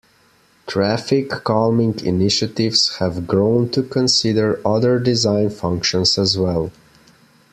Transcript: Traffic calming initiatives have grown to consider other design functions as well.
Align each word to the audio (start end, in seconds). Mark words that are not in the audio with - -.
Traffic 0.65 1.29
calming 1.43 2.03
initiatives 2.03 2.95
have 2.97 3.27
grown 3.27 3.69
to 3.69 3.83
consider 3.83 4.59
other 4.67 4.97
design 4.97 5.51
functions 5.51 6.17
as 6.17 6.35
well. 6.39 6.71